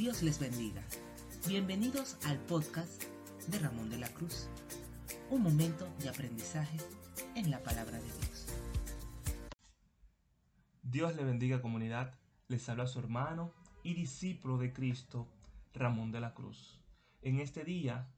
[0.00, 0.82] Dios les bendiga.
[1.46, 3.04] Bienvenidos al podcast
[3.48, 4.48] de Ramón de la Cruz.
[5.28, 6.78] Un momento de aprendizaje
[7.34, 8.46] en la palabra de Dios.
[10.80, 12.18] Dios le bendiga comunidad.
[12.48, 13.52] Les habla su hermano
[13.82, 15.28] y discípulo de Cristo,
[15.74, 16.80] Ramón de la Cruz.
[17.20, 18.10] En este día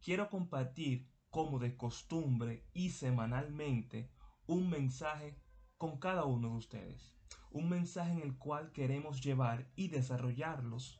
[0.00, 4.10] quiero compartir como de costumbre y semanalmente
[4.46, 5.38] un mensaje
[5.76, 7.14] con cada uno de ustedes.
[7.50, 10.98] Un mensaje en el cual queremos llevar y desarrollarlos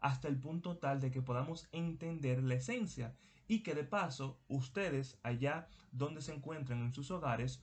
[0.00, 3.16] hasta el punto tal de que podamos entender la esencia
[3.46, 7.62] y que de paso ustedes allá donde se encuentran en sus hogares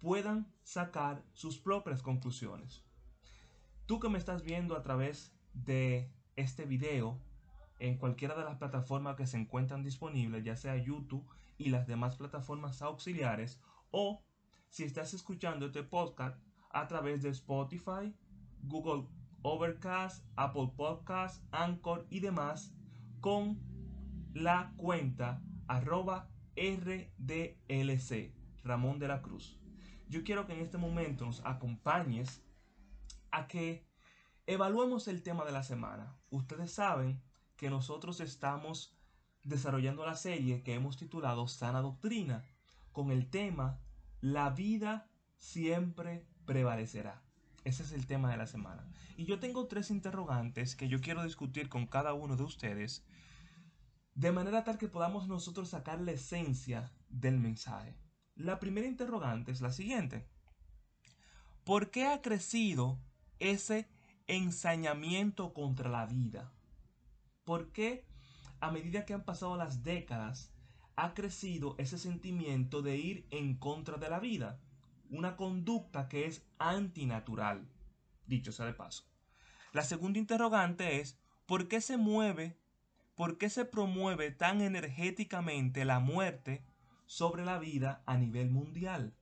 [0.00, 2.84] puedan sacar sus propias conclusiones.
[3.86, 7.20] Tú que me estás viendo a través de este video
[7.78, 11.26] en cualquiera de las plataformas que se encuentran disponibles, ya sea YouTube
[11.58, 13.60] y las demás plataformas auxiliares,
[13.90, 14.24] o
[14.68, 16.38] si estás escuchando este podcast
[16.70, 18.14] a través de Spotify,
[18.62, 19.08] Google
[19.42, 22.74] Overcast, Apple Podcast, Anchor y demás
[23.20, 23.60] con
[24.34, 29.58] la cuenta arroba RDLC, Ramón de la Cruz.
[30.08, 32.42] Yo quiero que en este momento nos acompañes
[33.30, 33.86] a que
[34.46, 36.16] evaluemos el tema de la semana.
[36.30, 37.20] Ustedes saben
[37.56, 38.96] que nosotros estamos
[39.42, 42.44] desarrollando la serie que hemos titulado Sana Doctrina
[42.92, 43.80] con el tema
[44.20, 45.08] La vida
[45.38, 47.25] siempre prevalecerá.
[47.66, 48.86] Ese es el tema de la semana.
[49.16, 53.04] Y yo tengo tres interrogantes que yo quiero discutir con cada uno de ustedes,
[54.14, 57.96] de manera tal que podamos nosotros sacar la esencia del mensaje.
[58.36, 60.28] La primera interrogante es la siguiente.
[61.64, 63.00] ¿Por qué ha crecido
[63.40, 63.88] ese
[64.28, 66.52] ensañamiento contra la vida?
[67.42, 68.06] ¿Por qué
[68.60, 70.52] a medida que han pasado las décadas
[70.94, 74.60] ha crecido ese sentimiento de ir en contra de la vida?
[75.10, 77.68] Una conducta que es antinatural,
[78.26, 79.04] dicho sea de paso.
[79.72, 82.58] La segunda interrogante es, ¿por qué se mueve,
[83.14, 86.64] por qué se promueve tan energéticamente la muerte
[87.06, 89.16] sobre la vida a nivel mundial?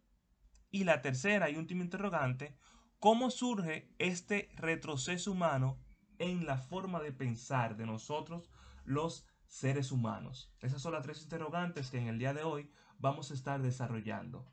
[0.70, 2.56] Y la tercera y última interrogante,
[2.98, 5.78] ¿cómo surge este retroceso humano
[6.18, 8.50] en la forma de pensar de nosotros
[8.84, 10.52] los seres humanos?
[10.60, 14.50] Esas son las tres interrogantes que en el día de hoy vamos a estar desarrollando.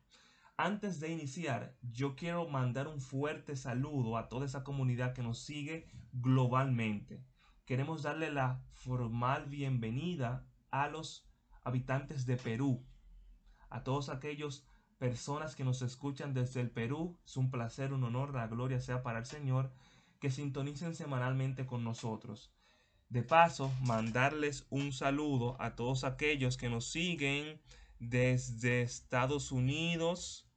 [0.64, 5.40] Antes de iniciar, yo quiero mandar un fuerte saludo a toda esa comunidad que nos
[5.40, 7.26] sigue globalmente.
[7.66, 11.28] Queremos darle la formal bienvenida a los
[11.64, 12.86] habitantes de Perú,
[13.72, 14.64] a todos aquellos
[15.00, 17.18] personas que nos escuchan desde el Perú.
[17.26, 19.74] Es un placer, un honor, la gloria sea para el Señor,
[20.20, 22.54] que sintonicen semanalmente con nosotros.
[23.10, 27.60] De paso, mandarles un saludo a todos aquellos que nos siguen
[27.98, 30.51] desde Estados Unidos,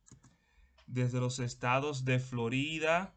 [0.94, 3.12] desde los estados de Florida,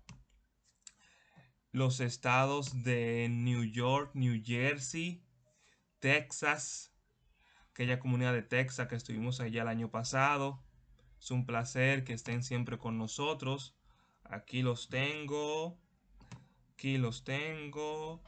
[1.72, 5.24] los estados de New York, New Jersey,
[6.00, 6.92] Texas,
[7.70, 10.64] aquella comunidad de Texas que estuvimos allá el año pasado.
[11.20, 13.76] Es un placer que estén siempre con nosotros.
[14.24, 15.80] Aquí los tengo.
[16.74, 18.24] Aquí los tengo.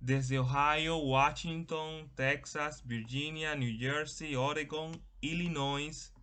[0.00, 6.14] Desde Ohio, Washington, Texas, Virginia, New Jersey, Oregon, Illinois,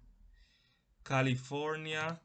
[1.03, 2.19] California,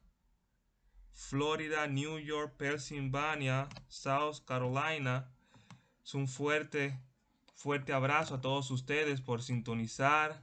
[1.13, 5.31] Florida, New York, Pennsylvania, South Carolina.
[6.05, 6.99] Es un fuerte,
[7.55, 10.43] fuerte abrazo a todos ustedes por sintonizar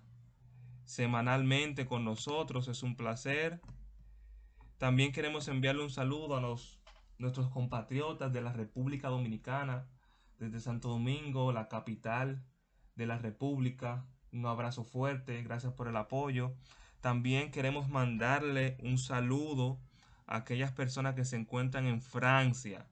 [0.86, 2.68] semanalmente con nosotros.
[2.68, 3.62] Es un placer.
[4.78, 6.80] También queremos enviarle un saludo a los,
[7.18, 9.88] nuestros compatriotas de la República Dominicana,
[10.38, 12.44] desde Santo Domingo, la capital
[12.96, 14.06] de la República.
[14.32, 16.56] Un abrazo fuerte, gracias por el apoyo.
[17.02, 19.80] También queremos mandarle un saludo
[20.30, 22.88] aquellas personas que se encuentran en Francia.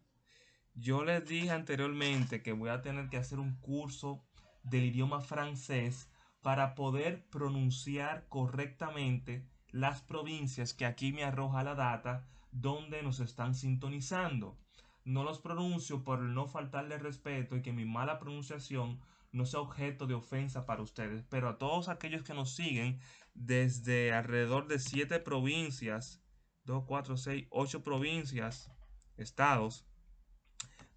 [0.74, 4.26] Yo les dije anteriormente que voy a tener que hacer un curso
[4.64, 6.10] del idioma francés
[6.42, 13.54] para poder pronunciar correctamente las provincias que aquí me arroja la data donde nos están
[13.54, 14.58] sintonizando.
[15.06, 19.00] No los pronuncio por no faltarle respeto y que mi mala pronunciación
[19.32, 23.00] no sea objeto de ofensa para ustedes, pero a todos aquellos que nos siguen
[23.36, 26.24] desde alrededor de siete provincias
[26.68, 28.70] 2, 4, 6, 8 provincias,
[29.16, 29.88] estados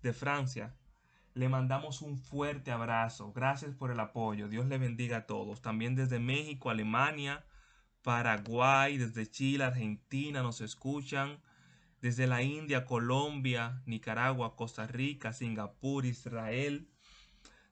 [0.02, 0.76] de Francia.
[1.32, 3.32] Le mandamos un fuerte abrazo.
[3.32, 4.48] Gracias por el apoyo.
[4.48, 5.62] Dios le bendiga a todos.
[5.62, 7.46] También desde México, Alemania,
[8.02, 11.40] Paraguay, desde Chile, Argentina nos escuchan.
[12.00, 16.90] Desde la India, Colombia, Nicaragua, Costa Rica, Singapur, Israel,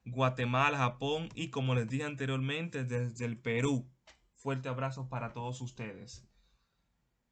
[0.05, 3.91] Guatemala, Japón y como les dije anteriormente, desde el Perú.
[4.35, 6.28] Fuerte abrazo para todos ustedes.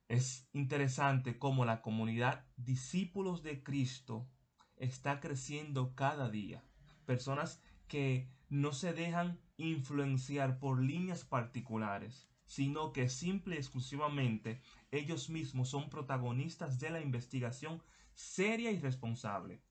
[0.09, 4.29] Es interesante cómo la comunidad discípulos de Cristo
[4.77, 6.63] está creciendo cada día.
[7.07, 14.61] personas que no se dejan influenciar por líneas particulares, sino que simple y exclusivamente
[14.91, 17.83] ellos mismos son protagonistas de la investigación
[18.15, 19.63] seria y responsable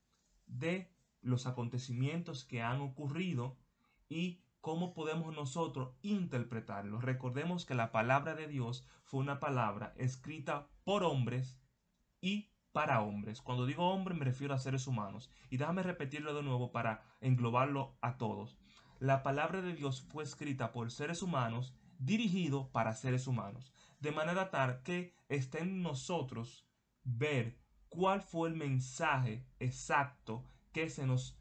[0.46, 0.90] de
[1.20, 3.58] los acontecimientos que han ocurrido
[4.08, 7.04] y cómo podemos nosotros interpretarlos.
[7.04, 11.60] Recordemos que la palabra de Dios fue una palabra escrita por hombres
[12.20, 13.40] y para hombres.
[13.42, 15.30] Cuando digo hombre me refiero a seres humanos.
[15.50, 18.58] Y déjame repetirlo de nuevo para englobarlo a todos.
[18.98, 23.72] La palabra de Dios fue escrita por seres humanos, dirigido para seres humanos.
[24.00, 26.66] De manera tal que esté en nosotros
[27.04, 27.56] ver
[27.88, 30.42] cuál fue el mensaje exacto
[30.72, 31.38] que se nos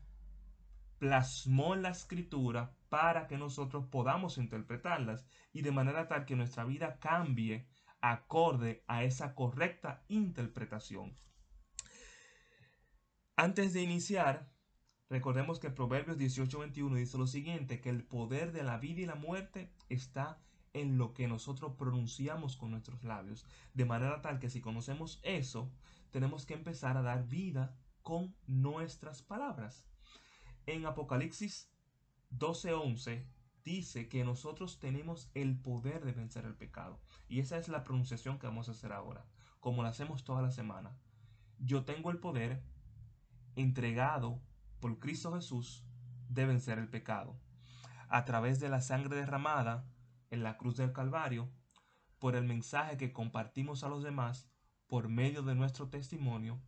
[1.06, 5.24] plasmó la escritura para que nosotros podamos interpretarlas
[5.54, 7.68] y de manera tal que nuestra vida cambie
[8.02, 11.16] acorde a esa correcta interpretación.
[13.36, 14.50] Antes de iniciar,
[15.08, 19.14] recordemos que Proverbios 18:21 dice lo siguiente, que el poder de la vida y la
[19.14, 20.42] muerte está
[20.74, 25.72] en lo que nosotros pronunciamos con nuestros labios, de manera tal que si conocemos eso,
[26.10, 29.86] tenemos que empezar a dar vida con nuestras palabras.
[30.68, 31.70] En Apocalipsis
[32.32, 33.28] 12:11
[33.64, 37.00] dice que nosotros tenemos el poder de vencer el pecado.
[37.28, 39.26] Y esa es la pronunciación que vamos a hacer ahora,
[39.60, 40.98] como lo hacemos toda la semana.
[41.60, 42.64] Yo tengo el poder
[43.56, 44.42] entregado
[44.80, 45.86] por Cristo Jesús
[46.30, 47.40] de vencer el pecado.
[48.10, 49.88] A través de la sangre derramada
[50.32, 51.50] en la cruz del Calvario,
[52.18, 54.50] por el mensaje que compartimos a los demás,
[54.88, 56.60] por medio de nuestro testimonio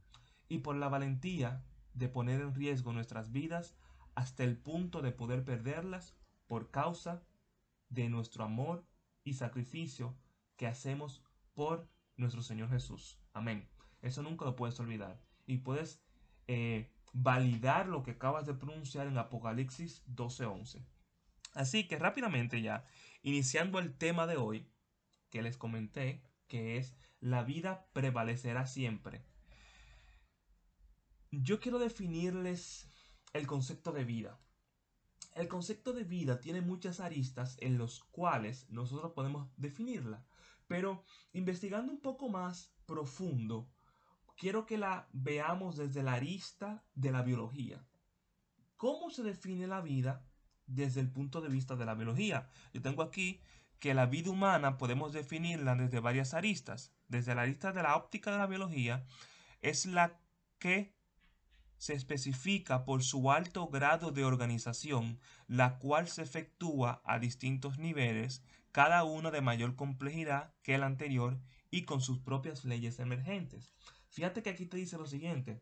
[0.48, 1.64] y por la valentía
[1.94, 3.76] de poner en riesgo nuestras vidas
[4.18, 6.18] hasta el punto de poder perderlas
[6.48, 7.24] por causa
[7.90, 8.84] de nuestro amor
[9.24, 10.18] y sacrificio
[10.56, 11.24] que hacemos
[11.54, 13.20] por nuestro Señor Jesús.
[13.34, 13.70] Amén.
[14.02, 15.22] Eso nunca lo puedes olvidar.
[15.46, 16.02] Y puedes
[16.48, 20.84] eh, validar lo que acabas de pronunciar en Apocalipsis 12:11.
[21.54, 22.86] Así que rápidamente ya,
[23.22, 24.68] iniciando el tema de hoy,
[25.30, 29.24] que les comenté, que es la vida prevalecerá siempre.
[31.30, 32.90] Yo quiero definirles
[33.34, 34.40] el concepto de vida.
[35.36, 40.26] El concepto de vida tiene muchas aristas en los cuales nosotros podemos definirla,
[40.68, 41.04] pero
[41.34, 43.70] investigando un poco más profundo,
[44.36, 47.86] quiero que la veamos desde la arista de la biología.
[48.78, 50.26] ¿Cómo se define la vida
[50.66, 52.50] desde el punto de vista de la biología?
[52.74, 53.42] Yo tengo aquí
[53.80, 56.94] que la vida humana podemos definirla desde varias aristas.
[57.08, 59.06] Desde la arista de la óptica de la biología
[59.62, 60.20] es la
[60.60, 60.97] que
[61.78, 68.44] se especifica por su alto grado de organización, la cual se efectúa a distintos niveles,
[68.72, 71.40] cada uno de mayor complejidad que el anterior
[71.72, 73.74] y con sus propias leyes emergentes.
[74.10, 75.62] Fíjate que aquí te dice lo siguiente.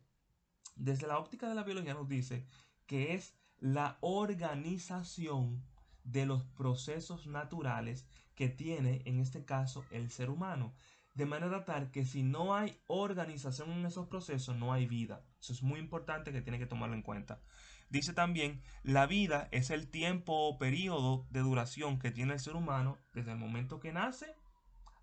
[0.74, 2.46] Desde la óptica de la biología nos dice
[2.86, 5.64] que es la organización
[6.04, 10.74] de los procesos naturales que tiene en este caso el ser humano.
[11.16, 15.24] De manera tal que si no hay organización en esos procesos, no hay vida.
[15.40, 17.40] Eso es muy importante que tiene que tomarlo en cuenta.
[17.88, 22.54] Dice también, la vida es el tiempo o periodo de duración que tiene el ser
[22.54, 24.34] humano desde el momento que nace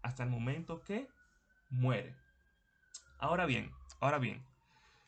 [0.03, 1.07] hasta el momento que
[1.71, 2.15] muere.
[3.17, 4.45] Ahora bien, ahora bien,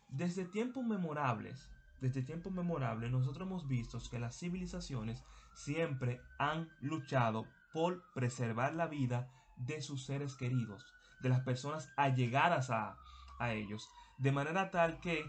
[0.10, 1.70] desde tiempos memorables,
[2.02, 8.88] desde tiempos memorables nosotros hemos visto que las civilizaciones siempre han luchado por preservar la
[8.88, 10.86] vida de sus seres queridos,
[11.26, 13.00] de las personas allegadas a,
[13.40, 13.90] a ellos.
[14.20, 15.26] De manera tal que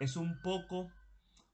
[0.00, 0.90] es un poco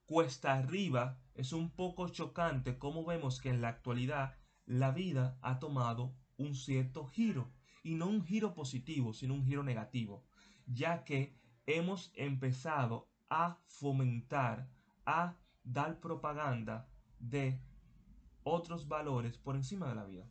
[0.06, 4.34] cuesta arriba, es un poco chocante como vemos que en la actualidad
[4.64, 7.52] la vida ha tomado un cierto giro.
[7.84, 10.24] Y no un giro positivo, sino un giro negativo.
[10.66, 14.70] Ya que hemos empezado a fomentar,
[15.04, 17.60] a dar propaganda de
[18.42, 20.26] otros valores por encima de la vida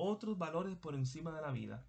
[0.00, 1.86] otros valores por encima de la vida.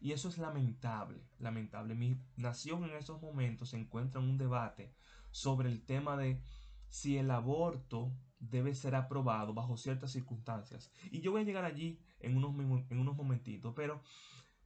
[0.00, 1.94] Y eso es lamentable, lamentable.
[1.94, 4.94] Mi nación en estos momentos se encuentra en un debate
[5.30, 6.42] sobre el tema de
[6.88, 10.90] si el aborto debe ser aprobado bajo ciertas circunstancias.
[11.10, 12.54] Y yo voy a llegar allí en unos,
[12.90, 14.02] en unos momentitos, pero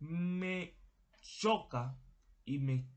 [0.01, 0.77] me
[1.21, 1.97] choca
[2.45, 2.89] y me,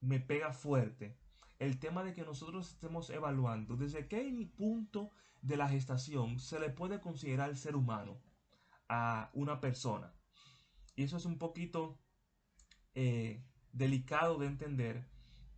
[0.00, 1.16] me pega fuerte
[1.58, 5.10] el tema de que nosotros estemos evaluando desde qué punto
[5.42, 8.20] de la gestación se le puede considerar ser humano
[8.94, 10.12] a una persona.
[10.94, 11.98] Y eso es un poquito
[12.94, 15.08] eh, delicado de entender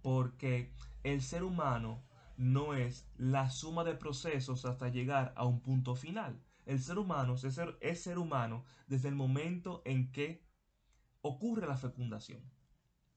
[0.03, 0.73] porque
[1.03, 2.05] el ser humano
[2.37, 6.41] no es la suma de procesos hasta llegar a un punto final.
[6.65, 10.47] El ser humano es ser, es ser humano desde el momento en que
[11.21, 12.41] ocurre la fecundación.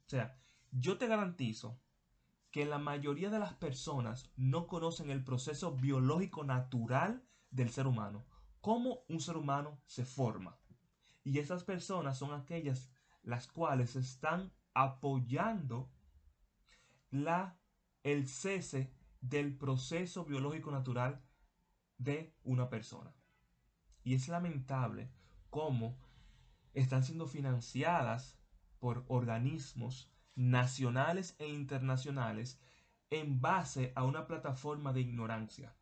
[0.07, 1.79] O sea, yo te garantizo
[2.49, 8.25] que la mayoría de las personas no conocen el proceso biológico natural del ser humano,
[8.61, 10.57] cómo un ser humano se forma.
[11.23, 12.89] Y esas personas son aquellas
[13.23, 15.91] las cuales están apoyando
[17.11, 17.59] la,
[18.03, 21.21] el cese del proceso biológico natural
[21.97, 23.13] de una persona.
[24.03, 25.11] Y es lamentable
[25.49, 25.97] cómo
[26.73, 28.39] están siendo financiadas
[28.79, 32.61] por organismos nacionales e internacionales
[33.09, 35.76] en base a una plataforma de ignorancia.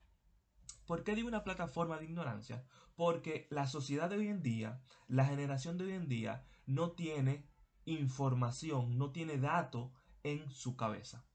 [0.85, 2.63] ¿Por qué digo una plataforma de ignorancia?
[2.95, 7.45] Porque la sociedad de hoy en día, la generación de hoy en día, no tiene
[7.85, 9.91] información, no tiene dato
[10.23, 11.25] en su cabeza.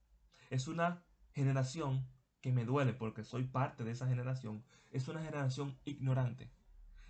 [0.50, 2.08] Es una generación
[2.40, 4.64] que me duele porque soy parte de esa generación.
[4.90, 6.52] Es una generación ignorante.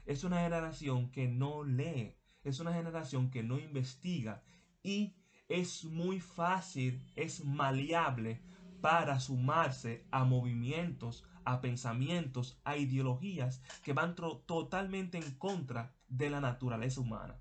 [0.06, 2.16] Es una generación que no lee.
[2.42, 4.42] Es una generación que no investiga.
[4.82, 5.14] Y
[5.48, 8.40] es muy fácil, es maleable
[8.80, 16.40] para sumarse a movimientos, a pensamientos, a ideologías que van totalmente en contra de la
[16.40, 17.40] naturaleza humana.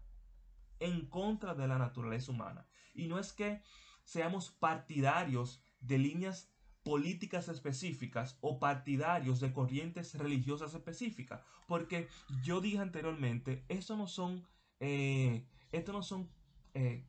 [0.79, 2.67] En contra de la naturaleza humana.
[2.93, 3.62] Y no es que
[4.03, 6.51] seamos partidarios de líneas
[6.84, 11.41] políticas específicas o partidarios de corrientes religiosas específicas.
[11.67, 12.08] Porque
[12.41, 14.48] yo dije anteriormente, esto no son,
[14.79, 16.29] eh, esto no son
[16.74, 17.05] eh,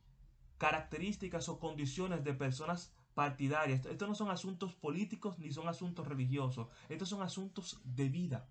[0.57, 3.85] características o condiciones de personas partidarias.
[3.85, 6.67] Estos no son asuntos políticos ni son asuntos religiosos.
[6.89, 8.49] Estos son asuntos de vida.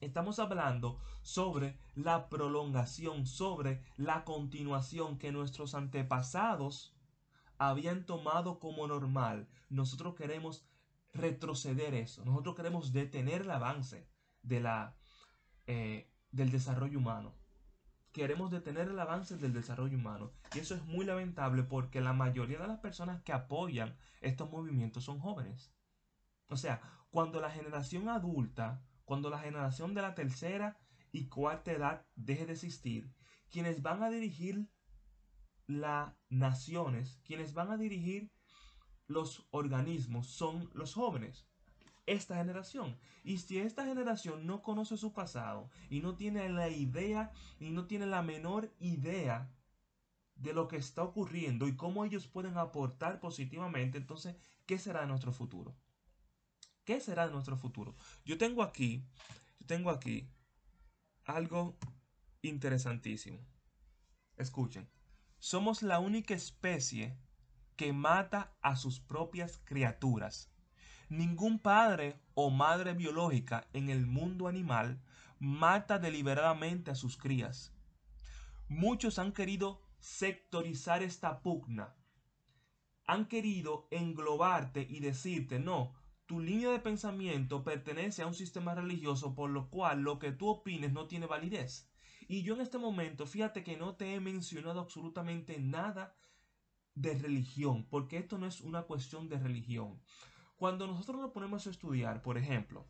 [0.00, 6.96] Estamos hablando sobre la prolongación, sobre la continuación que nuestros antepasados
[7.58, 9.48] habían tomado como normal.
[9.68, 10.64] Nosotros queremos
[11.12, 12.24] retroceder eso.
[12.24, 14.08] Nosotros queremos detener el avance
[14.42, 14.96] de la,
[15.66, 17.39] eh, del desarrollo humano
[18.12, 20.32] queremos detener el avance del desarrollo humano.
[20.54, 25.04] Y eso es muy lamentable porque la mayoría de las personas que apoyan estos movimientos
[25.04, 25.72] son jóvenes.
[26.48, 30.78] O sea, cuando la generación adulta, cuando la generación de la tercera
[31.12, 33.12] y cuarta edad deje de existir,
[33.50, 34.68] quienes van a dirigir
[35.66, 38.32] las naciones, quienes van a dirigir
[39.06, 41.49] los organismos son los jóvenes
[42.10, 42.98] esta generación.
[43.22, 47.86] Y si esta generación no conoce su pasado y no tiene la idea y no
[47.86, 49.48] tiene la menor idea
[50.34, 54.34] de lo que está ocurriendo y cómo ellos pueden aportar positivamente, entonces,
[54.66, 55.76] ¿qué será de nuestro futuro?
[56.84, 57.94] ¿Qué será de nuestro futuro?
[58.24, 59.06] Yo tengo aquí,
[59.60, 60.28] yo tengo aquí
[61.24, 61.78] algo
[62.42, 63.38] interesantísimo.
[64.36, 64.90] Escuchen,
[65.38, 67.16] somos la única especie
[67.76, 70.50] que mata a sus propias criaturas.
[71.10, 75.02] Ningún padre o madre biológica en el mundo animal
[75.40, 77.74] mata deliberadamente a sus crías.
[78.68, 81.96] Muchos han querido sectorizar esta pugna.
[83.08, 85.94] Han querido englobarte y decirte, no,
[86.26, 90.46] tu línea de pensamiento pertenece a un sistema religioso por lo cual lo que tú
[90.46, 91.90] opines no tiene validez.
[92.28, 96.14] Y yo en este momento, fíjate que no te he mencionado absolutamente nada
[96.94, 100.00] de religión, porque esto no es una cuestión de religión.
[100.60, 102.86] Cuando nosotros nos ponemos a estudiar, por ejemplo,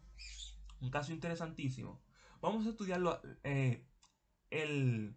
[0.81, 2.03] un caso interesantísimo,
[2.41, 3.01] vamos a estudiar
[3.45, 3.87] eh,
[4.51, 5.17] el,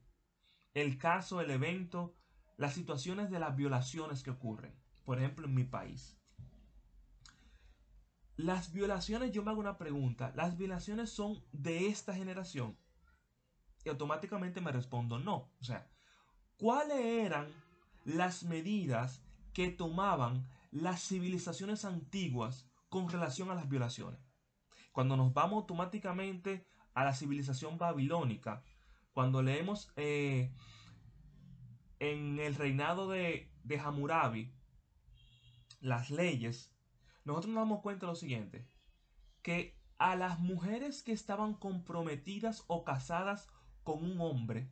[0.75, 2.15] el caso, el evento,
[2.57, 4.71] las situaciones de las violaciones que ocurren,
[5.03, 6.15] por ejemplo, en mi país.
[8.35, 12.77] Las violaciones, yo me hago una pregunta, ¿las violaciones son de esta generación?
[13.83, 15.49] Y automáticamente me respondo no.
[15.59, 15.89] O sea,
[16.57, 17.47] ¿cuáles eran
[18.05, 24.19] las medidas que tomaban las civilizaciones antiguas con relación a las violaciones.
[24.91, 28.63] Cuando nos vamos automáticamente a la civilización babilónica,
[29.13, 30.51] cuando leemos eh,
[31.99, 34.51] en el reinado de, de Hammurabi
[35.79, 36.73] las leyes,
[37.23, 38.67] nosotros nos damos cuenta de lo siguiente,
[39.43, 43.47] que a las mujeres que estaban comprometidas o casadas
[43.83, 44.71] con un hombre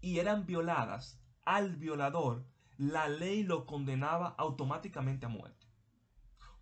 [0.00, 5.66] y eran violadas, al violador la ley lo condenaba automáticamente a muerte.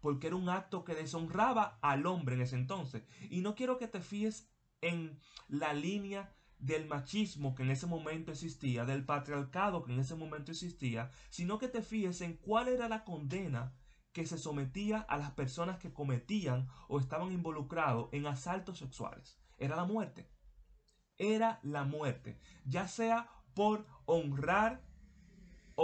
[0.01, 3.05] Porque era un acto que deshonraba al hombre en ese entonces.
[3.31, 4.51] Y no quiero que te fíes
[4.81, 10.15] en la línea del machismo que en ese momento existía, del patriarcado que en ese
[10.15, 13.75] momento existía, sino que te fíes en cuál era la condena
[14.13, 19.41] que se sometía a las personas que cometían o estaban involucrados en asaltos sexuales.
[19.59, 20.29] Era la muerte.
[21.19, 22.39] Era la muerte.
[22.65, 24.83] Ya sea por honrar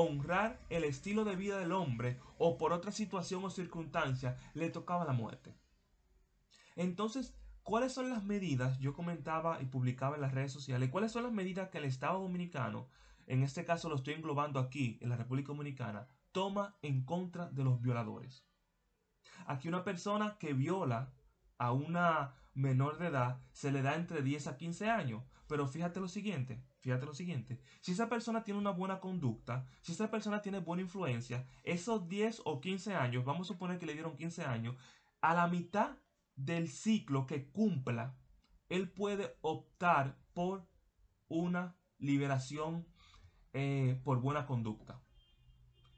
[0.00, 5.04] honrar el estilo de vida del hombre o por otra situación o circunstancia le tocaba
[5.04, 5.56] la muerte.
[6.76, 8.78] Entonces, ¿cuáles son las medidas?
[8.78, 12.20] Yo comentaba y publicaba en las redes sociales, ¿cuáles son las medidas que el Estado
[12.20, 12.88] Dominicano,
[13.26, 17.64] en este caso lo estoy englobando aquí, en la República Dominicana, toma en contra de
[17.64, 18.46] los violadores.
[19.46, 21.12] Aquí una persona que viola
[21.58, 25.24] a una menor de edad se le da entre 10 a 15 años.
[25.48, 27.58] Pero fíjate lo siguiente, fíjate lo siguiente.
[27.80, 32.42] Si esa persona tiene una buena conducta, si esa persona tiene buena influencia, esos 10
[32.44, 34.76] o 15 años, vamos a suponer que le dieron 15 años,
[35.22, 35.96] a la mitad
[36.36, 38.16] del ciclo que cumpla,
[38.68, 40.68] él puede optar por
[41.28, 42.86] una liberación
[43.54, 45.02] eh, por buena conducta.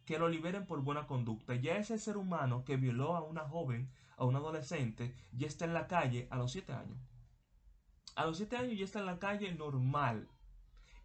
[0.06, 1.56] Que lo liberen por buena conducta.
[1.56, 5.74] Ya ese ser humano que violó a una joven, a un adolescente, ya está en
[5.74, 7.09] la calle a los 7 años.
[8.16, 10.28] A los 7 años ya está en la calle normal.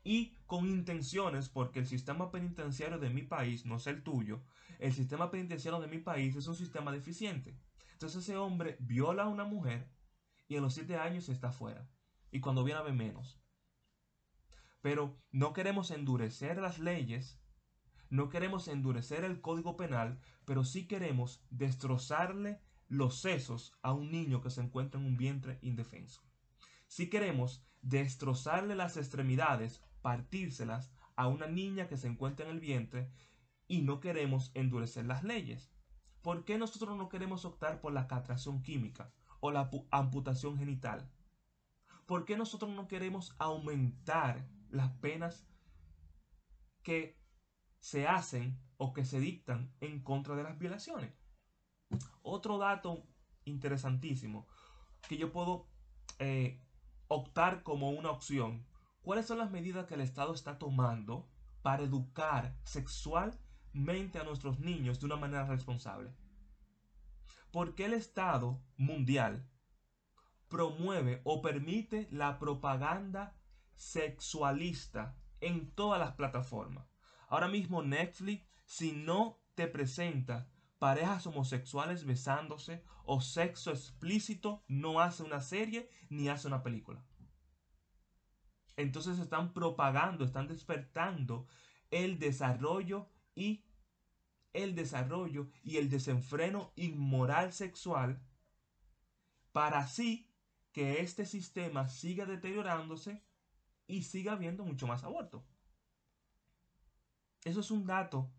[0.04, 4.44] Y con intenciones, porque el sistema penitenciario de mi país, no es el tuyo,
[4.80, 7.58] el sistema penitenciario de mi país es un sistema deficiente.
[7.94, 9.90] Entonces ese hombre viola a una mujer
[10.48, 11.90] y a los 7 años está fuera.
[12.32, 13.42] Y cuando viene a ver menos.
[14.82, 17.42] Pero no queremos endurecer las leyes,
[18.10, 24.42] no queremos endurecer el código penal, pero sí queremos destrozarle los sesos a un niño
[24.42, 26.22] que se encuentra en un vientre indefenso.
[26.96, 33.12] Si queremos destrozarle las extremidades, partírselas a una niña que se encuentra en el vientre
[33.68, 35.74] y no queremos endurecer las leyes.
[36.22, 39.12] ¿Por qué nosotros no queremos optar por la castración química
[39.42, 41.12] o la amputación genital?
[42.06, 45.50] ¿Por qué nosotros no queremos aumentar las penas
[46.82, 47.20] que
[47.82, 51.14] se hacen o que se dictan en contra de las violaciones.
[52.22, 53.04] Otro dato
[53.44, 54.48] interesantísimo
[55.10, 55.68] que yo puedo
[56.20, 56.65] eh,
[57.08, 58.66] optar como una opción.
[59.02, 61.30] ¿Cuáles son las medidas que el Estado está tomando
[61.62, 66.16] para educar sexualmente a nuestros niños de una manera responsable?
[67.52, 69.50] ¿Por qué el Estado mundial
[70.50, 73.36] promueve o permite la propaganda
[73.76, 76.88] sexualista en todas las plataformas.
[77.28, 85.24] Ahora mismo Netflix, si no te presenta parejas homosexuales besándose o sexo explícito, no hace
[85.24, 87.05] una serie ni hace una película.
[88.77, 91.48] Entonces están propagando, están despertando
[91.92, 93.66] el desarrollo y
[94.53, 98.22] el desarrollo y el desenfreno inmoral sexual
[99.51, 100.29] para así
[100.72, 103.24] que este sistema siga deteriorándose
[103.88, 105.46] y siga habiendo mucho más aborto.
[107.46, 108.33] Eso es un dato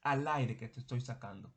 [0.00, 1.52] al aire que te estoy sacando.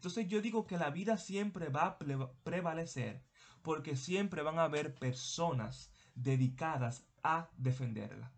[0.00, 1.98] Entonces yo digo que la vida siempre va a
[2.42, 3.22] prevalecer
[3.60, 8.32] porque siempre van a haber personas dedicadas a defenderla.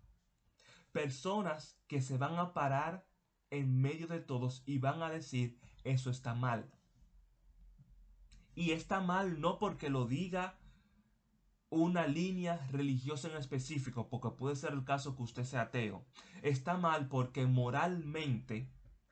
[0.90, 3.06] Personas que se van a parar
[3.50, 6.68] en medio de todos y van a decir eso está mal.
[8.56, 10.58] Y está mal no porque lo diga
[11.70, 16.04] una línea religiosa en específico, porque puede ser el caso que usted sea ateo,
[16.42, 18.68] está mal porque moralmente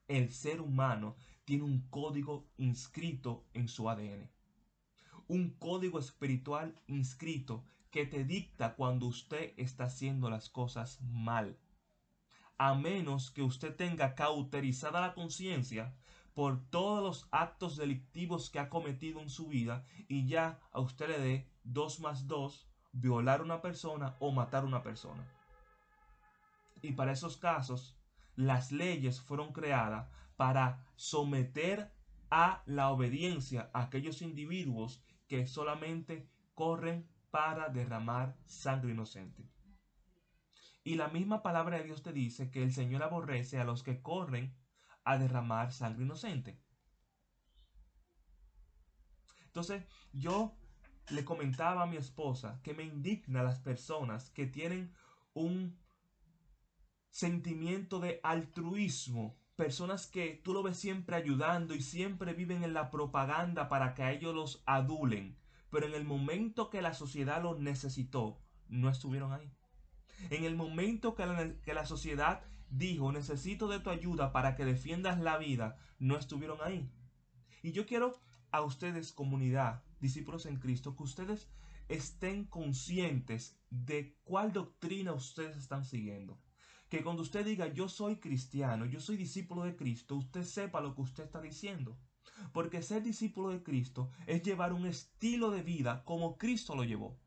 [0.08, 1.14] el ser humano
[1.50, 4.30] tiene un código inscrito en su ADN.
[5.26, 11.58] Un código espiritual inscrito que te dicta cuando usted está haciendo las cosas mal.
[12.56, 15.92] A menos que usted tenga cauterizada la conciencia
[16.34, 21.08] por todos los actos delictivos que ha cometido en su vida y ya a usted
[21.08, 25.26] le dé 2 más 2, violar a una persona o matar a una persona.
[26.80, 27.96] Y para esos casos,
[28.36, 30.06] las leyes fueron creadas
[30.40, 31.92] para someter
[32.30, 39.46] a la obediencia a aquellos individuos que solamente corren para derramar sangre inocente.
[40.82, 44.00] Y la misma palabra de Dios te dice que el Señor aborrece a los que
[44.00, 44.56] corren
[45.04, 46.58] a derramar sangre inocente.
[49.44, 50.56] Entonces, yo
[51.10, 54.94] le comentaba a mi esposa que me indigna las personas que tienen
[55.34, 55.78] un
[57.10, 62.90] sentimiento de altruismo, personas que tú lo ves siempre ayudando y siempre viven en la
[62.90, 65.36] propaganda para que a ellos los adulen,
[65.68, 69.52] pero en el momento que la sociedad los necesitó, no estuvieron ahí.
[70.30, 74.64] En el momento que la, que la sociedad dijo, necesito de tu ayuda para que
[74.64, 76.90] defiendas la vida, no estuvieron ahí.
[77.62, 78.18] Y yo quiero
[78.52, 81.50] a ustedes, comunidad, discípulos en Cristo, que ustedes
[81.90, 86.40] estén conscientes de cuál doctrina ustedes están siguiendo.
[86.90, 90.94] Que cuando usted diga yo soy cristiano, yo soy discípulo de Cristo, usted sepa lo
[90.94, 91.96] que usted está diciendo.
[92.52, 97.18] Porque ser discípulo de Cristo es llevar un estilo de vida como Cristo lo llevó.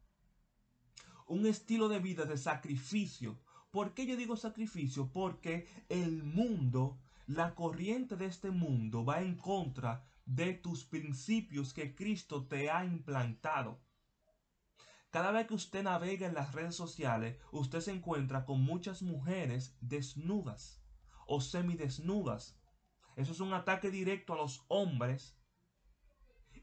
[1.28, 3.39] Un estilo de vida de sacrificio.
[3.71, 5.12] ¿Por qué yo digo sacrificio?
[5.12, 11.95] Porque el mundo, la corriente de este mundo va en contra de tus principios que
[11.95, 13.82] Cristo te ha implantado.
[15.13, 19.78] Cada vez que usted navega en las redes sociales, usted se encuentra con muchas mujeres
[19.80, 20.84] desnudas
[21.28, 22.60] o semidesnudas.
[23.15, 25.38] Eso es un ataque directo a los hombres.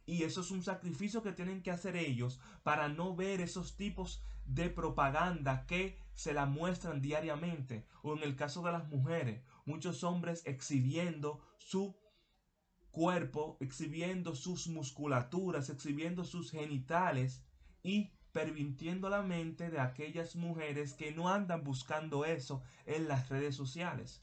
[0.04, 4.20] Y eso es un sacrificio que tienen que hacer ellos para no ver esos tipos
[4.46, 7.86] de propaganda que se la muestran diariamente.
[8.02, 11.96] O en el caso de las mujeres, muchos hombres exhibiendo su
[12.90, 17.44] cuerpo, exhibiendo sus musculaturas, exhibiendo sus genitales
[17.84, 23.56] y permitiendo la mente de aquellas mujeres que no andan buscando eso en las redes
[23.56, 24.22] sociales.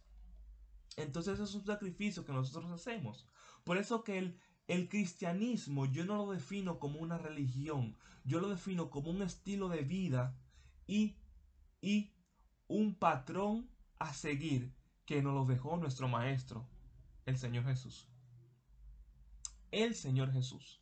[0.95, 3.27] Entonces es un sacrificio que nosotros hacemos.
[3.63, 8.49] Por eso que el, el cristianismo yo no lo defino como una religión, yo lo
[8.49, 10.37] defino como un estilo de vida
[10.87, 11.17] y,
[11.81, 12.13] y
[12.67, 14.73] un patrón a seguir
[15.05, 16.67] que nos lo dejó nuestro Maestro,
[17.25, 18.09] el Señor Jesús.
[19.71, 20.81] El Señor Jesús.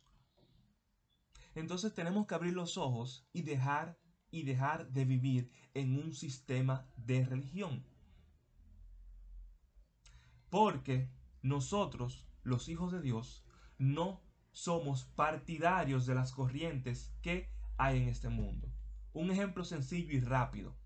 [1.56, 3.98] Entonces tenemos que abrir los ojos y dejar
[4.30, 7.86] y dejar de vivir en un sistema de religión.
[10.50, 13.42] Porque nosotros, los hijos de Dios,
[13.78, 18.70] no somos partidarios de las corrientes que hay en este mundo.
[19.14, 20.76] Un ejemplo sencillo y rápido.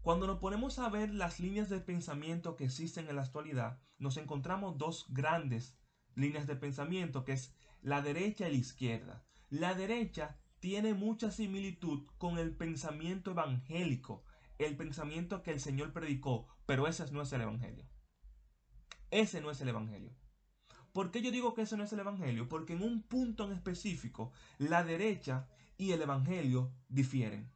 [0.00, 4.16] Cuando nos ponemos a ver las líneas de pensamiento que existen en la actualidad, nos
[4.16, 5.76] encontramos dos grandes
[6.14, 9.27] líneas de pensamiento, que es la derecha y la izquierda.
[9.50, 14.22] La derecha tiene mucha similitud con el pensamiento evangélico,
[14.58, 17.86] el pensamiento que el Señor predicó, pero ese no es el Evangelio.
[19.10, 20.14] Ese no es el Evangelio.
[20.92, 22.46] ¿Por qué yo digo que ese no es el Evangelio?
[22.46, 27.50] Porque en un punto en específico, la derecha y el Evangelio difieren.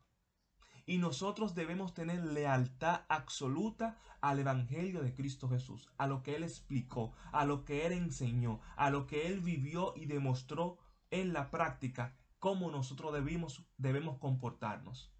[0.86, 6.42] Y nosotros debemos tener lealtad absoluta al Evangelio de Cristo Jesús, a lo que Él
[6.42, 10.78] explicó, a lo que Él enseñó, a lo que Él vivió y demostró
[11.12, 15.14] en la práctica cómo nosotros debemos, debemos comportarnos.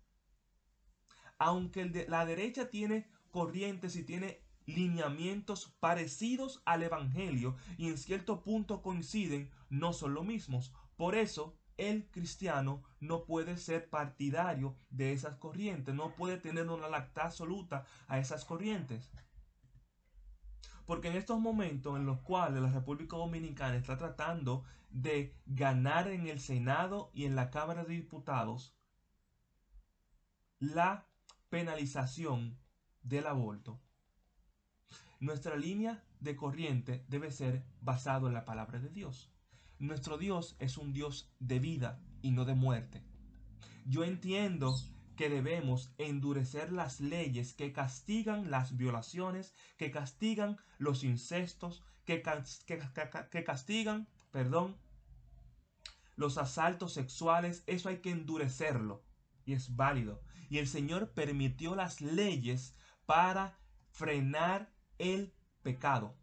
[1.39, 8.83] Aunque la derecha tiene corrientes y tiene lineamientos parecidos al Evangelio y en cierto punto
[8.83, 10.73] coinciden, no son lo mismos.
[10.97, 16.89] Por eso el cristiano no puede ser partidario de esas corrientes, no puede tener una
[16.89, 19.11] lacta absoluta a esas corrientes.
[20.87, 26.27] Porque en estos momentos en los cuales la República Dominicana está tratando de ganar en
[26.27, 28.77] el Senado y en la Cámara de Diputados
[30.59, 31.09] la
[31.49, 32.59] penalización
[33.03, 33.81] del aborto,
[35.19, 39.33] nuestra línea de corriente debe ser basado en la palabra de Dios.
[39.79, 43.05] Nuestro Dios es un Dios de vida y no de muerte.
[43.87, 44.73] Yo entiendo
[45.17, 52.23] que debemos endurecer las leyes que castigan las violaciones, que castigan los incestos, que,
[52.67, 54.77] que, castigan, perdón,
[56.17, 57.63] los asaltos sexuales.
[57.67, 59.05] Eso hay que endurecerlo
[59.45, 60.23] y es válido.
[60.49, 62.75] Y el Señor permitió las leyes
[63.07, 63.59] para
[63.91, 66.17] frenar el pecado.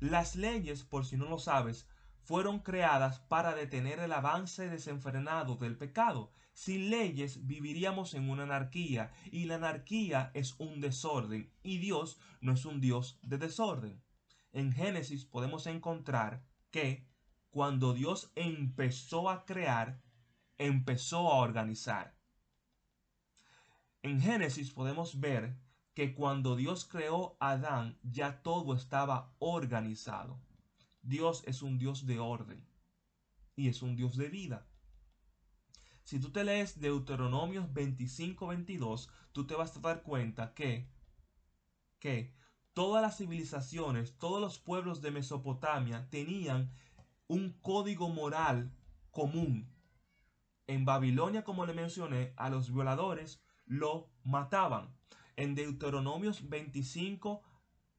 [0.00, 1.88] Las leyes, por si no lo sabes,
[2.22, 6.32] fueron creadas para detener el avance desenfrenado del pecado.
[6.60, 12.52] Sin leyes viviríamos en una anarquía y la anarquía es un desorden y Dios no
[12.52, 14.02] es un Dios de desorden.
[14.52, 17.08] En Génesis podemos encontrar que
[17.48, 20.02] cuando Dios empezó a crear,
[20.58, 22.14] empezó a organizar.
[24.02, 25.56] En Génesis podemos ver
[25.94, 30.38] que cuando Dios creó a Adán ya todo estaba organizado.
[31.00, 32.68] Dios es un Dios de orden
[33.56, 34.69] y es un Dios de vida.
[36.10, 40.90] Si tú te lees Deuteronomios 25-22, tú te vas a dar cuenta que,
[42.00, 42.34] que
[42.72, 46.72] todas las civilizaciones, todos los pueblos de Mesopotamia tenían
[47.28, 48.72] un código moral
[49.12, 49.72] común.
[50.66, 54.92] En Babilonia, como le mencioné, a los violadores lo mataban.
[55.36, 57.40] En Deuteronomios 25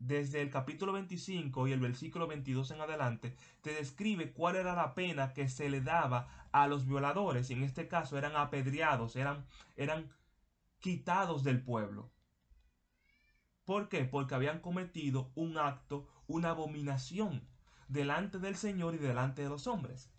[0.02, 4.96] desde el capítulo 25 y el versículo 22 en adelante, te describe cuál era la
[4.96, 7.50] pena que se le daba a los violadores.
[7.50, 10.12] Y en este caso eran apedreados, eran, eran
[10.80, 12.12] quitados del pueblo.
[13.64, 14.04] ¿Por qué?
[14.06, 17.48] Porque habían cometido un acto, una abominación
[17.88, 20.10] delante del Señor y delante de los hombres.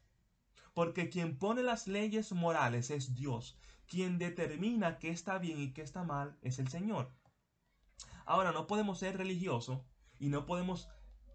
[0.74, 3.58] Porque quien pone las leyes morales es Dios.
[3.88, 7.10] Quien determina qué está bien y qué está mal es el Señor.
[8.26, 9.82] Ahora, no podemos ser religiosos
[10.18, 10.88] y no podemos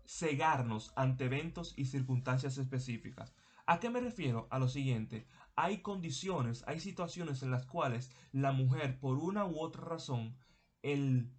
[0.06, 3.34] cegarnos ante eventos y circunstancias específicas.
[3.66, 4.48] ¿A qué me refiero?
[4.50, 9.60] A lo siguiente, hay condiciones, hay situaciones en las cuales la mujer, por una u
[9.60, 10.38] otra razón,
[10.82, 11.34] el,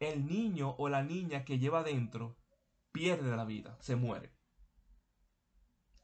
[0.00, 2.36] el niño o la niña que lleva dentro
[2.90, 4.32] pierde la vida, se muere.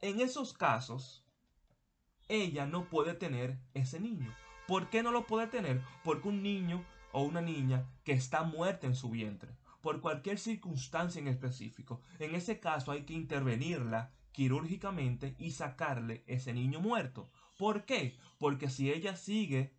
[0.00, 1.26] En esos casos,
[2.28, 4.32] ella no puede tener ese niño.
[4.68, 5.82] ¿Por qué no lo puede tener?
[6.04, 9.56] Porque un niño o una niña que está muerta en su vientre.
[9.80, 12.02] por cualquier circunstancia en específico.
[12.18, 17.30] En ese caso hay que intervenirla quirúrgicamente y sacarle ese niño muerto.
[17.56, 18.18] ¿Por qué?
[18.38, 19.74] Porque si ella sigue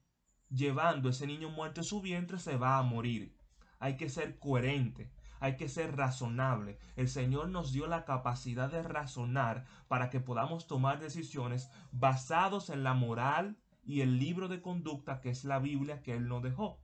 [0.49, 3.35] llevando ese niño muerto en su vientre, se va a morir.
[3.79, 6.77] Hay que ser coherente, hay que ser razonable.
[6.95, 12.83] El Señor nos dio la capacidad de razonar para que podamos tomar decisiones basados en
[12.83, 16.79] la moral y el libro de conducta que es la Biblia que Él nos dejó.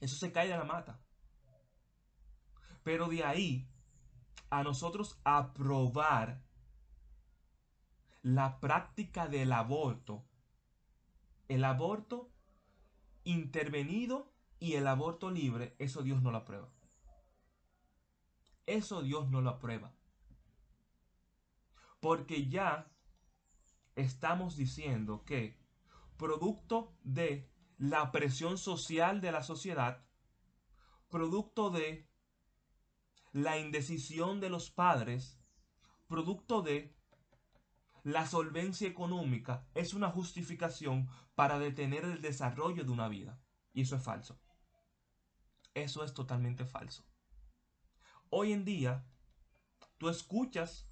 [0.00, 1.00] Eso se cae de la mata.
[2.82, 3.68] Pero de ahí
[4.50, 6.42] a nosotros aprobar
[8.22, 10.24] la práctica del aborto,
[11.48, 12.30] el aborto
[13.24, 16.68] intervenido y el aborto libre, eso Dios no lo aprueba.
[18.66, 19.94] Eso Dios no lo aprueba.
[22.00, 22.90] Porque ya
[23.94, 25.58] estamos diciendo que
[26.16, 30.04] producto de la presión social de la sociedad,
[31.10, 32.08] producto de
[33.32, 35.38] la indecisión de los padres,
[36.08, 36.96] producto de
[38.02, 43.38] la solvencia económica, es una justificación para detener el desarrollo de una vida.
[43.74, 44.40] Y eso es falso.
[45.74, 47.04] Eso es totalmente falso.
[48.30, 49.04] Hoy en día,
[49.98, 50.88] tú escuchas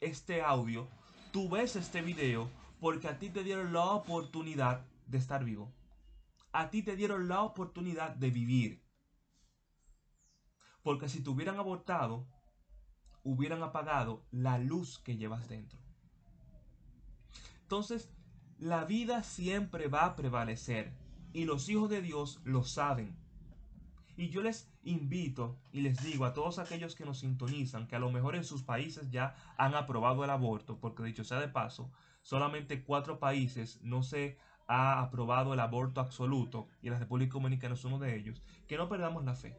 [0.00, 0.88] este audio,
[1.32, 5.72] tú ves este video porque a ti te dieron la oportunidad de estar vivo.
[6.54, 8.84] A ti te dieron la oportunidad de vivir.
[10.84, 12.28] Porque si te hubieran abortado,
[13.24, 15.80] hubieran apagado la luz que llevas dentro.
[17.62, 18.08] Entonces,
[18.58, 20.96] la vida siempre va a prevalecer
[21.32, 23.16] y los hijos de Dios lo saben.
[24.16, 27.98] Y yo les invito y les digo a todos aquellos que nos sintonizan que a
[27.98, 31.90] lo mejor en sus países ya han aprobado el aborto, porque dicho sea de paso,
[32.22, 37.84] solamente cuatro países no se ha aprobado el aborto absoluto y la República Dominicana es
[37.84, 39.56] uno de ellos, que no perdamos la fe.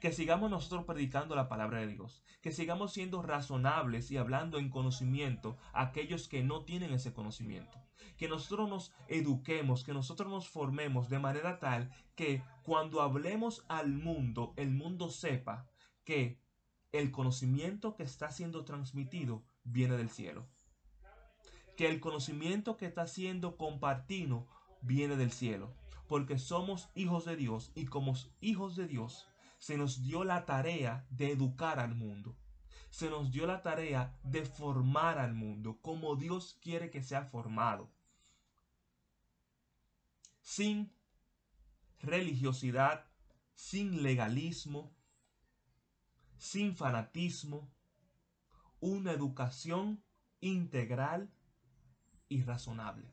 [0.00, 4.70] Que sigamos nosotros predicando la palabra de Dios, que sigamos siendo razonables y hablando en
[4.70, 7.78] conocimiento a aquellos que no tienen ese conocimiento,
[8.16, 13.88] que nosotros nos eduquemos, que nosotros nos formemos de manera tal que cuando hablemos al
[13.88, 15.66] mundo, el mundo sepa
[16.04, 16.40] que
[16.92, 20.48] el conocimiento que está siendo transmitido viene del cielo.
[21.78, 24.48] Que el conocimiento que está siendo compartido
[24.82, 25.72] viene del cielo.
[26.08, 31.06] Porque somos hijos de Dios y como hijos de Dios se nos dio la tarea
[31.10, 32.36] de educar al mundo.
[32.90, 37.92] Se nos dio la tarea de formar al mundo como Dios quiere que sea formado.
[40.40, 40.92] Sin
[42.00, 43.06] religiosidad,
[43.54, 44.92] sin legalismo,
[46.38, 47.70] sin fanatismo,
[48.80, 50.02] una educación
[50.40, 51.32] integral
[52.28, 53.10] y razonable,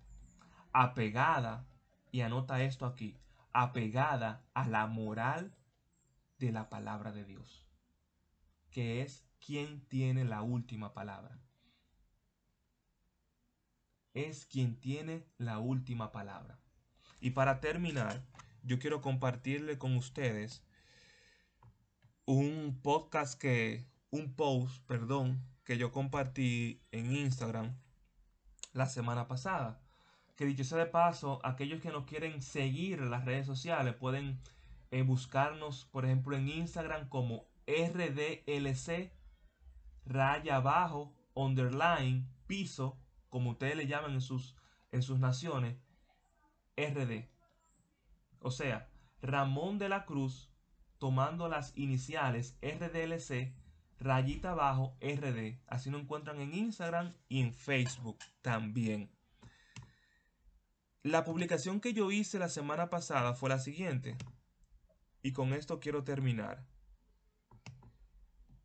[0.73, 1.67] apegada,
[2.12, 3.17] y anota esto aquí,
[3.51, 5.56] apegada a la moral
[6.39, 7.67] de la palabra de Dios,
[8.71, 11.39] que es quien tiene la última palabra.
[14.13, 16.60] Es quien tiene la última palabra.
[17.19, 18.23] Y para terminar,
[18.63, 20.63] yo quiero compartirle con ustedes
[22.25, 27.75] un podcast que, un post, perdón, que yo compartí en Instagram
[28.75, 29.79] la semana pasada.
[30.35, 34.39] Que dicho sea de paso, aquellos que no quieren seguir las redes sociales pueden
[34.91, 39.11] eh, buscarnos, por ejemplo, en Instagram como RDLC,
[40.05, 42.97] raya abajo, underline, piso,
[43.29, 44.55] como ustedes le llaman en sus,
[44.91, 45.77] en sus naciones,
[46.75, 47.29] RD.
[48.41, 48.89] O sea,
[49.21, 50.51] Ramón de la Cruz,
[50.97, 53.53] tomando las iniciales RDLC,
[53.99, 55.60] rayita abajo, RD.
[55.67, 59.10] Así lo encuentran en Instagram y en Facebook también.
[61.03, 64.17] La publicación que yo hice la semana pasada fue la siguiente.
[65.21, 66.65] Y con esto quiero terminar.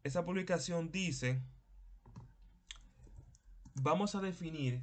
[0.02, 1.42] Esa publicación dice,
[3.74, 4.82] vamos a definir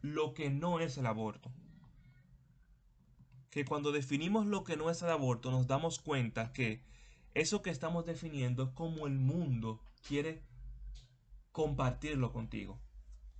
[0.00, 1.52] lo que no es el aborto.
[3.50, 6.82] Que cuando definimos lo que no es el aborto nos damos cuenta que
[7.34, 10.42] eso que estamos definiendo como el mundo quiere
[11.52, 12.78] compartirlo contigo.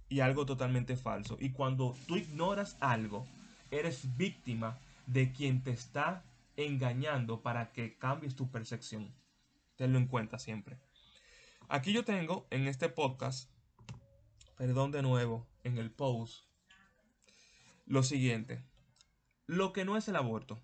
[0.09, 1.37] Y algo totalmente falso.
[1.41, 3.27] Y cuando tú ignoras algo,
[3.71, 6.25] eres víctima de quien te está
[6.57, 9.15] engañando para que cambies tu percepción.
[9.77, 10.79] Tenlo en cuenta siempre.
[11.69, 13.51] Aquí yo tengo en este podcast,
[14.59, 16.45] perdón de nuevo, en el post,
[17.87, 18.63] lo siguiente.
[19.47, 20.61] Lo que no es el aborto.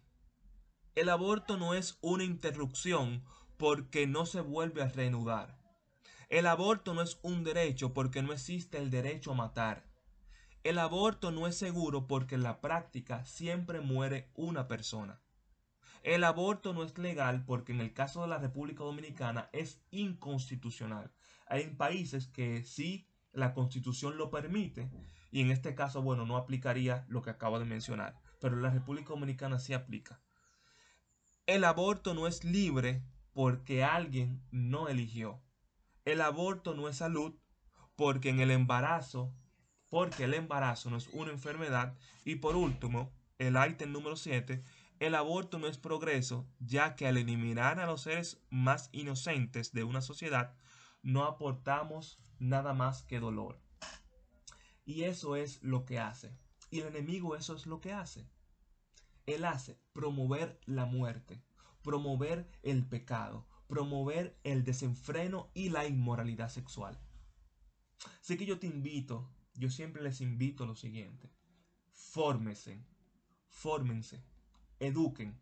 [0.98, 3.22] El aborto no es una interrupción
[3.56, 5.56] porque no se vuelve a reanudar.
[6.28, 9.84] El aborto no es un derecho porque no existe el derecho a matar.
[10.64, 15.20] El aborto no es seguro porque en la práctica siempre muere una persona.
[16.02, 21.12] El aborto no es legal porque en el caso de la República Dominicana es inconstitucional.
[21.46, 24.90] Hay países que sí la constitución lo permite
[25.30, 29.11] y en este caso, bueno, no aplicaría lo que acabo de mencionar, pero la República
[29.11, 30.20] Dominicana sí aplica.
[31.48, 35.42] El aborto no es libre porque alguien no eligió.
[36.04, 37.37] El aborto no es salud
[37.96, 39.32] porque en el embarazo,
[39.88, 41.96] porque el embarazo no es una enfermedad.
[42.26, 44.62] Y por último, el ítem número 7,
[45.00, 49.84] el aborto no es progreso, ya que al eliminar a los seres más inocentes de
[49.84, 50.54] una sociedad,
[51.02, 53.58] no aportamos nada más que dolor.
[54.84, 56.30] Y eso es lo que hace.
[56.70, 58.28] Y el enemigo eso es lo que hace.
[59.29, 61.43] Él hace promover la muerte,
[61.83, 66.99] promover el pecado, promover el desenfreno y la inmoralidad sexual.
[68.23, 71.31] Así que yo te invito, yo siempre les invito lo siguiente.
[71.93, 72.83] Fórmense,
[73.49, 74.25] fórmense,
[74.81, 75.38] eduquen,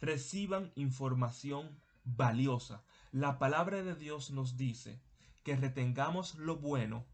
[0.00, 2.84] reciban información valiosa.
[3.12, 5.00] La palabra de Dios nos dice
[5.44, 7.06] que retengamos lo bueno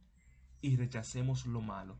[0.62, 1.98] y rechacemos lo malo.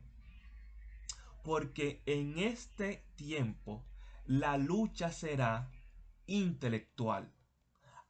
[1.43, 3.83] Porque en este tiempo
[4.25, 5.71] la lucha será
[6.27, 7.33] intelectual.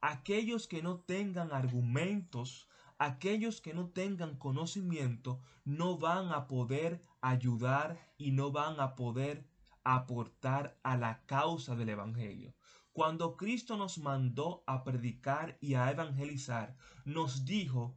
[0.01, 2.67] Aquellos que no tengan argumentos,
[2.97, 9.47] aquellos que no tengan conocimiento, no van a poder ayudar y no van a poder
[9.83, 12.53] aportar a la causa del Evangelio.
[12.93, 17.95] Cuando Cristo nos mandó a predicar y a evangelizar, nos dijo,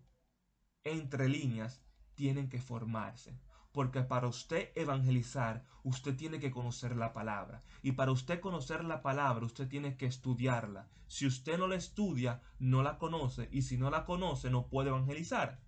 [0.84, 1.82] entre líneas,
[2.14, 3.36] tienen que formarse.
[3.74, 7.64] Porque para usted evangelizar, usted tiene que conocer la palabra.
[7.82, 10.88] Y para usted conocer la palabra, usted tiene que estudiarla.
[11.08, 13.48] Si usted no la estudia, no la conoce.
[13.50, 15.60] Y si no la conoce, no puede evangelizar.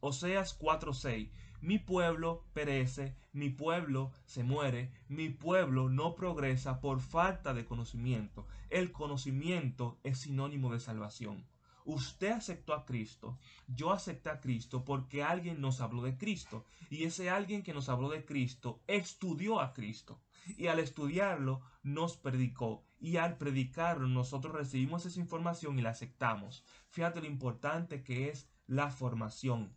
[0.00, 1.32] Oseas 4:6.
[1.62, 8.46] Mi pueblo perece, mi pueblo se muere, mi pueblo no progresa por falta de conocimiento.
[8.68, 11.46] El conocimiento es sinónimo de salvación.
[11.84, 17.04] Usted aceptó a Cristo, yo acepté a Cristo porque alguien nos habló de Cristo y
[17.04, 20.20] ese alguien que nos habló de Cristo estudió a Cristo
[20.56, 26.64] y al estudiarlo nos predicó y al predicarlo nosotros recibimos esa información y la aceptamos.
[26.90, 29.76] Fíjate lo importante que es la formación.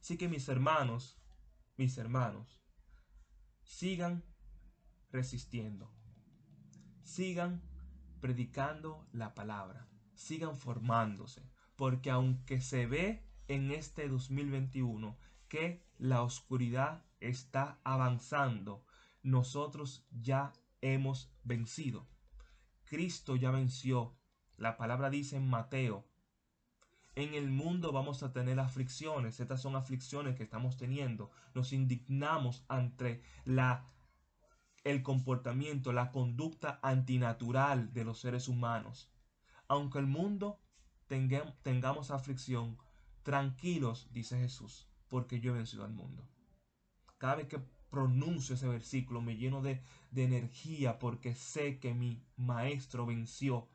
[0.00, 1.16] Así que mis hermanos,
[1.78, 2.60] mis hermanos,
[3.62, 4.22] sigan
[5.10, 5.90] resistiendo,
[7.04, 7.62] sigan
[8.20, 11.42] predicando la palabra sigan formándose,
[11.76, 15.16] porque aunque se ve en este 2021
[15.48, 18.84] que la oscuridad está avanzando,
[19.22, 22.06] nosotros ya hemos vencido.
[22.84, 24.16] Cristo ya venció.
[24.56, 26.06] La palabra dice en Mateo,
[27.16, 29.40] en el mundo vamos a tener aflicciones.
[29.40, 31.30] Estas son aflicciones que estamos teniendo.
[31.54, 33.86] Nos indignamos ante la
[34.82, 39.13] el comportamiento, la conducta antinatural de los seres humanos
[39.68, 40.60] aunque el mundo
[41.06, 42.78] tengamos aflicción,
[43.22, 46.28] tranquilos, dice Jesús, porque yo he vencido al mundo.
[47.18, 52.24] Cada vez que pronuncio ese versículo me lleno de, de energía porque sé que mi
[52.36, 53.68] maestro venció.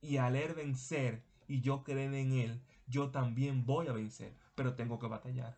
[0.00, 4.74] Y al él vencer y yo creer en él, yo también voy a vencer, pero
[4.74, 5.56] tengo que batallar.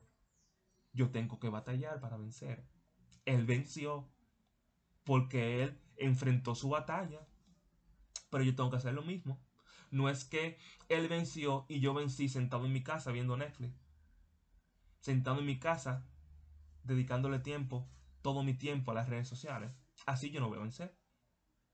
[0.92, 2.66] Yo tengo que batallar para vencer.
[3.24, 4.08] Él venció
[5.04, 7.26] porque él enfrentó su batalla
[8.30, 9.40] pero yo tengo que hacer lo mismo.
[9.90, 13.74] No es que él venció y yo vencí sentado en mi casa viendo Netflix.
[15.00, 16.06] Sentado en mi casa,
[16.84, 17.88] dedicándole tiempo,
[18.22, 19.72] todo mi tiempo a las redes sociales.
[20.06, 20.96] Así yo no voy a vencer.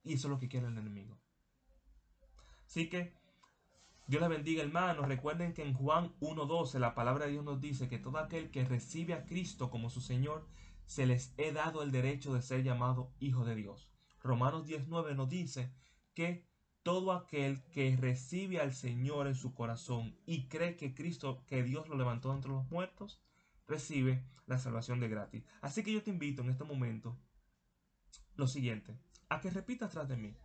[0.02, 1.18] Y eso es lo que quiere el enemigo.
[2.66, 3.14] Así que
[4.06, 5.08] Dios les bendiga hermanos.
[5.08, 8.64] Recuerden que en Juan 1.12 la palabra de Dios nos dice que todo aquel que
[8.64, 10.46] recibe a Cristo como su Señor,
[10.86, 13.90] se les he dado el derecho de ser llamado hijo de Dios.
[14.22, 15.72] Romanos 19 nos dice
[16.14, 16.46] que
[16.82, 21.88] todo aquel que recibe al Señor en su corazón y cree que Cristo, que Dios
[21.88, 23.22] lo levantó entre los muertos,
[23.66, 25.44] recibe la salvación de gratis.
[25.62, 27.18] Así que yo te invito en este momento
[28.36, 28.98] lo siguiente,
[29.28, 30.36] a que repitas tras de mí,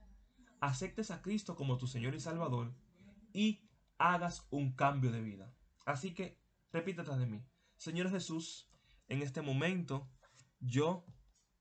[0.62, 2.74] aceptes a Cristo como tu Señor y Salvador
[3.34, 3.68] y
[3.98, 5.54] hagas un cambio de vida.
[5.86, 6.40] Así que
[6.72, 7.44] repita tras de mí,
[7.78, 8.70] Señor Jesús,
[9.08, 10.10] en este momento
[10.60, 11.06] yo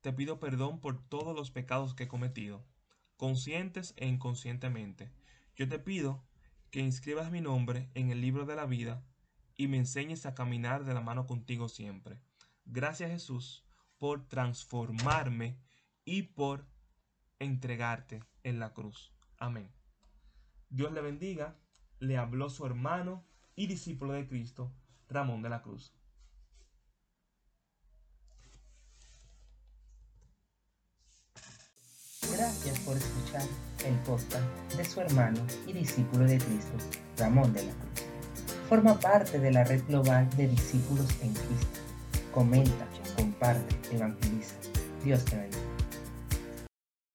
[0.01, 2.65] te pido perdón por todos los pecados que he cometido
[3.19, 5.11] conscientes e inconscientemente.
[5.53, 6.23] Yo te pido
[6.71, 9.03] que inscribas mi nombre en el libro de la vida
[9.57, 12.21] y me enseñes a caminar de la mano contigo siempre.
[12.63, 13.65] Gracias Jesús
[13.97, 15.59] por transformarme
[16.05, 16.65] y por
[17.39, 19.13] entregarte en la cruz.
[19.37, 19.69] Amén.
[20.69, 21.59] Dios le bendiga.
[21.99, 24.71] Le habló su hermano y discípulo de Cristo,
[25.09, 25.93] Ramón de la Cruz.
[32.39, 33.41] Gracias por escuchar
[33.85, 34.45] el podcast
[34.77, 36.71] de su hermano y discípulo de Cristo,
[37.17, 38.05] Ramón de la Cruz.
[38.69, 41.79] Forma parte de la red global de discípulos en Cristo.
[42.33, 42.87] Comenta,
[43.17, 44.55] comparte, evangeliza.
[45.03, 45.68] Dios te bendiga.